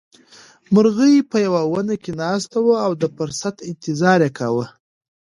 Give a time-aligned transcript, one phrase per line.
[0.73, 4.65] مرغۍ په یوه ونه کې ناسته وه او د فرصت انتظار یې کاوه.